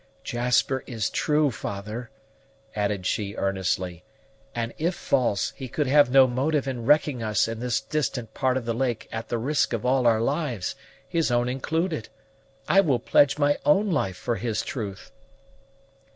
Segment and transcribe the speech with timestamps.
[0.23, 2.09] "Jasper is true, father,"
[2.75, 4.03] added she earnestly;
[4.55, 8.57] "and if false, he could have no motive in wrecking us in this distant part
[8.57, 10.75] of the lake at the risk of all our lives,
[11.07, 12.09] his own included.
[12.67, 15.11] I will pledge my own life for his truth."